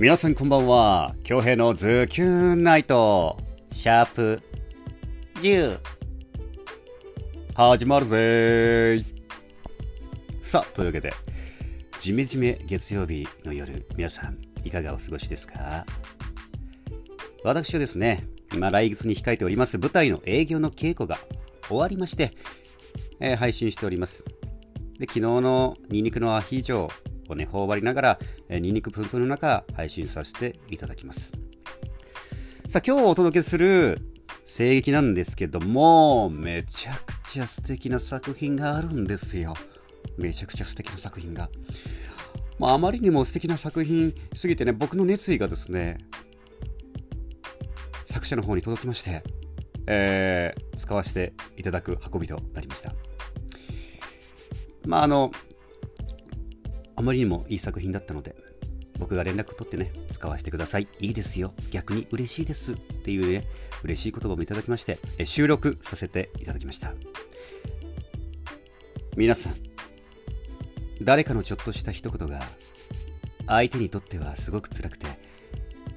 [0.00, 1.14] 皆さんこんばんは。
[1.22, 3.38] 京平のズキューンナイト、
[3.70, 4.42] シャープ
[5.36, 5.78] 10。
[7.54, 9.04] 始まるぜー。
[10.40, 11.14] さあ、というわけで、
[12.00, 15.86] じめじめ月曜日の夜、皆さんいかがお過ごしですか？
[17.44, 21.18] 私はですね、今来月に控えております舞台の営業の稽古が
[21.68, 22.32] 終わりまして、
[23.20, 24.24] えー配信しております。
[24.98, 26.90] で、昨日のニンニクのアヒージョ
[27.28, 31.32] をね、頬張りながら、えーニンニクプンプンの中、配信させていただきます。
[32.68, 34.00] さあ、今日お届けする
[34.46, 39.54] 声劇なんですけども、めちゃくちゃ素敵な作品があるんですよ。
[40.18, 41.48] めちゃくちゃ素敵な作品が。
[42.58, 45.98] まあ、あまりにも素敵な作品すぎてね、僕の熱意がですね、
[48.04, 49.22] 作者の方に届きまして、
[49.86, 52.92] えー使わせていただく運びとなりました。
[54.86, 55.30] まああの、
[56.96, 58.34] あまりにもいい作品だったので、
[58.98, 60.88] 僕が連絡取ってね、使わせてください。
[61.00, 61.52] いいですよ。
[61.70, 62.72] 逆に嬉しいです。
[62.72, 63.46] っていうね、
[63.82, 66.94] 嬉しい言葉もいただきまして、え収録させていただきました。
[69.16, 69.54] 皆さん、
[71.02, 72.42] 誰かのちょっとした一言が、
[73.46, 75.06] 相手にとってはすごく辛くて、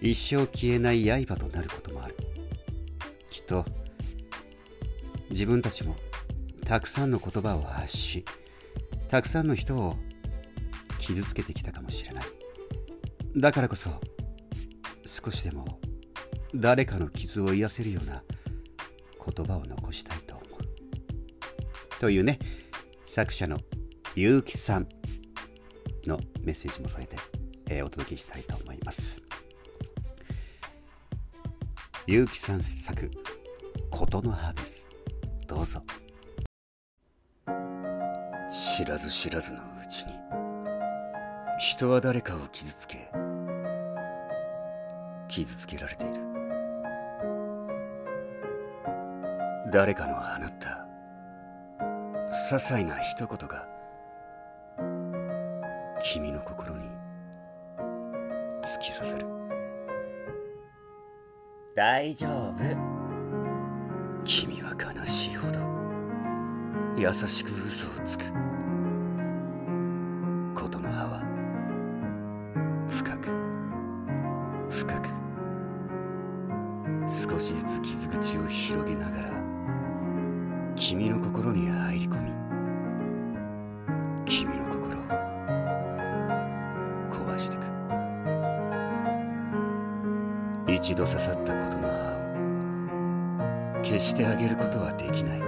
[0.00, 2.16] 一生消えない刃となることもある。
[3.28, 3.64] きっと、
[5.30, 5.96] 自分たちも
[6.64, 8.24] たくさんの言葉を発し、
[9.08, 9.96] たくさんの人を
[11.06, 12.24] 傷つけてきたかもしれない。
[13.36, 13.90] だからこそ、
[15.04, 15.78] 少しでも
[16.52, 18.24] 誰かの傷を癒せるような
[19.24, 22.00] 言葉を残したいと思う。
[22.00, 22.40] というね、
[23.04, 23.58] 作者の
[24.16, 24.88] 結城さん
[26.06, 27.16] のメッセージも添えて、
[27.68, 29.22] えーお届けしたいと思います。
[32.08, 33.08] 結城さん作、
[33.90, 34.84] 琴の葉です。
[35.46, 35.80] どうぞ。
[38.50, 40.15] 知らず知らずのうちに、
[41.58, 43.10] 人は誰かを傷つけ、
[45.26, 46.14] 傷つけられている。
[49.72, 50.86] 誰かの放った、
[52.26, 53.66] 些細な一言が、
[56.02, 56.84] 君の心に
[58.60, 59.26] 突き刺さる。
[61.74, 62.96] 大丈夫。
[64.24, 65.60] 君は悲しいほど
[66.96, 68.24] 優しく嘘をつく
[72.96, 73.28] 深く
[74.70, 75.08] 深く
[77.06, 79.30] 少しずつ傷口を広げながら
[80.74, 82.32] 君の心に入り込み
[84.24, 85.02] 君の心を
[87.10, 87.60] 壊してく。
[90.72, 91.94] 一度刺さった琴の葉
[93.78, 95.40] を消してあげることはできない。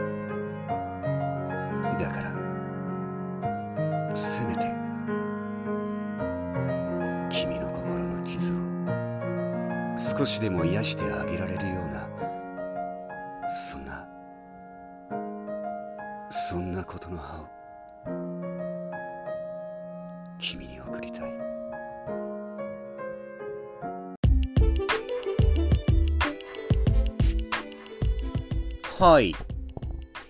[1.98, 2.27] だから
[10.18, 12.08] 少しでも癒してあげられるような
[13.48, 14.04] そんな
[16.28, 17.46] そんなことの葉を
[20.40, 21.30] 君に送りたい
[28.98, 29.32] はい。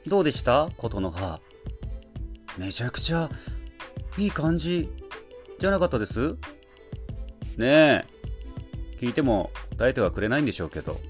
[0.06, 0.68] どうでした？
[0.76, 1.40] 琴の葉。
[2.58, 3.30] めちゃくちゃ
[4.18, 4.90] いい感じ
[5.58, 6.36] じゃなかったです？
[7.56, 8.04] ねえ。
[9.00, 11.00] 聞いても答えてはくれないんでしょうけど。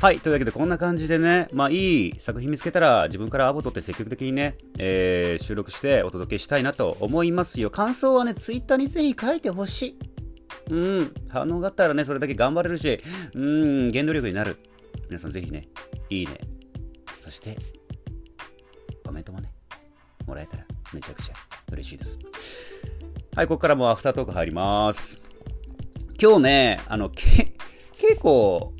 [0.00, 0.20] はい。
[0.20, 7.70] というわけで、こんな感じでね、まあ、いい作品見つけたら、自分からアボ取って積極的にね、えー収録してお届けしたいなと思いますよ。
[7.70, 9.98] 感想はね、ツイッターにぜひ書いてほしい。
[10.70, 13.00] うん、反応があったらね、それだけ頑張れるし、
[13.34, 14.58] うん、原動力になる。
[15.08, 15.68] 皆さんぜひね、
[16.10, 16.38] いいね。
[17.20, 17.56] そして、
[19.04, 19.48] コメントもね、
[20.26, 21.34] もらえたらめちゃくちゃ
[21.70, 22.18] 嬉しいです。
[23.34, 25.23] はい、ここからもアフタートーク入ります。
[26.20, 27.54] 今日ね、あの、け
[27.98, 28.72] 稽古、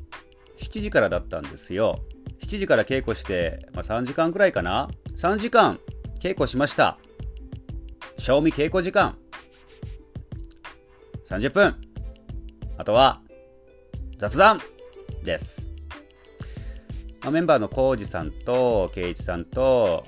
[0.57, 1.99] 7時からだったんですよ。
[2.41, 5.79] 7時から稽古して、まあ、3時間くらいかな ?3 時間
[6.19, 6.97] 稽古しました。
[8.17, 9.17] 賞味稽古時間。
[11.27, 11.75] 30分。
[12.77, 13.21] あとは、
[14.17, 14.59] 雑談
[15.23, 15.61] です。
[17.21, 20.05] まあ、メンバーのコウジさんと、ケイチさんと、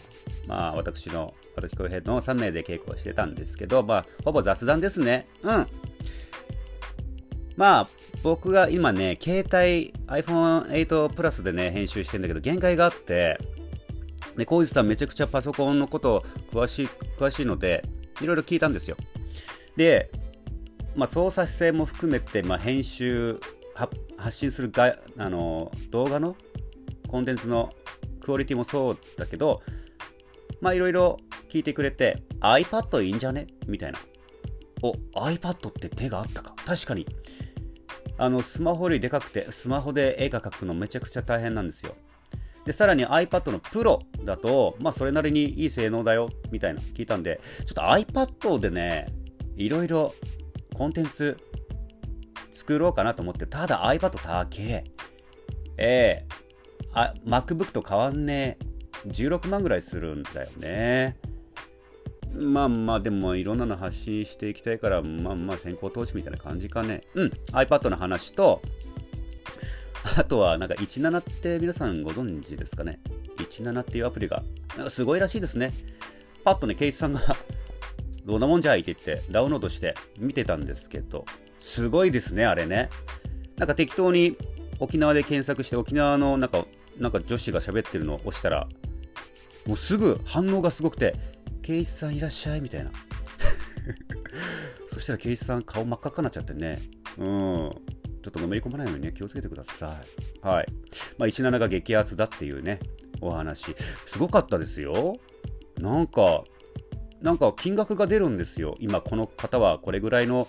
[0.47, 5.27] まあ、私の、私小平の3名で稽古をしてたんですけど、まあ、ほぼ雑談ですね。
[5.43, 5.67] うん。
[7.57, 7.87] まあ、
[8.23, 13.37] 僕が今ね、携帯 iPhone8 プラスでね、編集してんだけど、限界があって、
[14.37, 16.23] で、コウジさんめちゃくちゃパソコンのこと
[16.53, 17.83] 詳しい、詳しいので、
[18.21, 18.95] いろいろ聞いたんですよ。
[19.75, 20.09] で、
[20.95, 23.39] まあ、操作姿勢も含めて、まあ、編集
[24.17, 26.35] 発信するがあの動画の
[27.07, 27.71] コンテンツの
[28.19, 29.61] クオリティもそうだけど
[30.59, 31.19] まあいろいろ
[31.49, 33.45] 聞いてくれて iPad いいんじゃね？
[33.67, 33.99] みたいな
[34.81, 36.53] お iPad って手があったか。
[36.65, 37.05] 確かに。
[38.19, 41.95] あのスマホよりでかくてスマホで絵が描くのめちゃくちゃ大変なんですよ。
[42.65, 49.07] でさらに iPad の Pro だとまあそれなりにいい性能だよみたいな聞いたんでちょっと iPad でね
[49.55, 50.13] いろいろ
[50.75, 51.37] コンテンツ
[52.51, 54.83] 作ろうかなと思ってただ iPad 高え
[55.77, 56.25] え。
[56.93, 59.09] ー、MacBook と変わんねえ。
[59.09, 61.17] 16万ぐらいするんだよね。
[62.33, 67.03] まあまあでもいろんなの発信していきたいからまあまあ先行投資みたいな感じかね。
[67.15, 67.27] うん。
[67.53, 68.61] iPad の話と
[70.17, 72.99] あとはなんか17って皆さんご存知ですかね。
[73.37, 74.43] 17っていうアプリが
[74.75, 75.73] なんかすごいらしいですね。
[76.43, 77.21] パッとねケイスさんが
[78.25, 81.25] どんなもんじゃいって言ってダウンロードして見てたんですけど
[81.59, 82.89] すごいですねあれね。
[83.57, 84.37] なんか適当に
[84.79, 86.65] 沖縄で検索して沖縄のなんか
[86.99, 88.67] なんか女子が喋ってるのを押したら
[89.65, 91.15] もうすぐ反応がすごくて
[91.67, 92.91] 圭一さんいらっしゃいみたいな。
[94.87, 96.79] そしたら圭一さん顔真っ赤っかになっちゃってね。
[97.17, 97.25] うん。
[97.25, 97.73] ちょ
[98.29, 100.01] っとのめり込まないようにね気をつけてくださ
[100.41, 100.47] い。
[100.47, 100.65] はい。
[101.17, 102.79] まあ17が激アツだっていうね
[103.19, 103.75] お話。
[104.05, 105.17] すごかったですよ。
[105.77, 106.45] なんか
[107.21, 108.77] なんか金額が出るんですよ。
[108.79, 110.47] 今この方はこれぐらいの、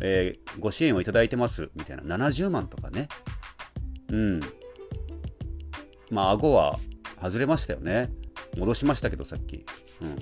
[0.00, 1.72] えー、ご支援をいただいてます。
[1.74, 2.16] みたいな。
[2.16, 3.08] 70万とかね。
[4.10, 4.40] うん。
[6.10, 6.78] まあ顎は
[7.20, 8.12] 外れましたよね。
[8.56, 9.64] 戻しましたけどさっき
[10.00, 10.16] うん、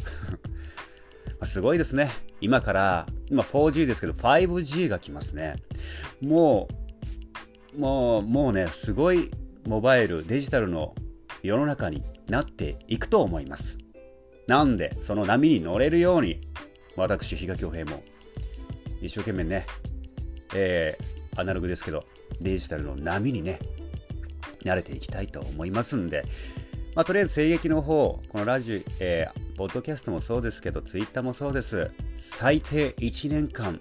[1.46, 2.10] すごいですね。
[2.40, 5.56] 今から、今 4G ですけど 5G が来ますね。
[6.20, 6.68] も
[7.74, 9.30] う、もう、もうね、すごい
[9.66, 10.94] モバイル、デジタルの
[11.42, 13.78] 世の中になっていくと思います。
[14.46, 16.40] なんで、その波に乗れるように、
[16.96, 18.02] 私、比嘉恭平も
[19.00, 19.66] 一生懸命ね、
[20.54, 22.04] えー、アナログですけど、
[22.40, 23.60] デジタルの波にね、
[24.64, 26.24] 慣れていきたいと思いますんで、
[26.94, 31.90] まあ、とりあえず声劇の方、このラジオ、えー、ポッドキャストもそうですけど、ツイッターもそうです。
[32.16, 33.80] 最低1年間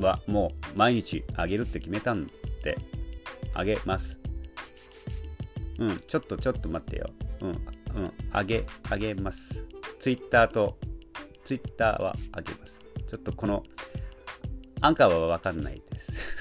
[0.00, 2.26] はもう毎日あげるって決めたん
[2.64, 2.76] で、
[3.54, 4.18] あげます。
[5.78, 7.10] うん、ちょっとちょっと待ってよ。
[7.42, 9.64] うん、うん、あげ、あげます。
[10.00, 10.78] ツイッターと、
[11.44, 12.80] ツイッターはあげます。
[13.06, 13.62] ちょっとこの、
[14.80, 16.36] アンカーはわかんないです。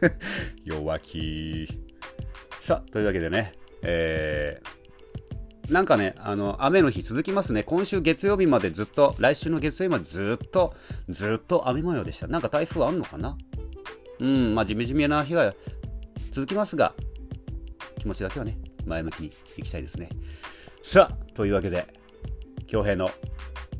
[0.64, 1.66] 弱気。
[2.60, 4.75] さあ、というわけでね、えー、
[5.70, 7.64] なんかね、あの、雨の日続きますね。
[7.64, 10.74] 今週月曜日までずっと、来週の月曜日までずっと、
[11.08, 12.28] ずっと雨模様でした。
[12.28, 13.36] なんか台風あんのかな？
[14.20, 15.54] うん、まあ、じめじめな日が
[16.30, 16.94] 続きますが、
[17.98, 20.08] 気持ちだけはね、前向きにいきたいですね。
[20.82, 21.86] さあ、というわけで、
[22.68, 23.10] 京平の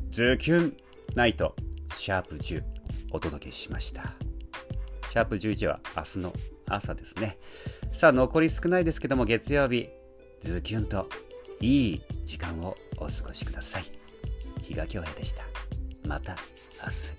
[0.09, 0.77] ズキュン
[1.15, 1.55] ナイト
[1.95, 2.63] シャープ10
[3.11, 4.13] お届けしました。
[5.09, 6.33] シャープ11は明日の
[6.67, 7.37] 朝ですね。
[7.93, 9.87] さあ、残り少ないですけども、月曜日、
[10.41, 11.07] ズキュンと
[11.59, 13.85] いい時間をお過ごしください。
[14.61, 15.43] 日嘉恭平でした。
[16.05, 16.35] また
[16.83, 17.13] 明日。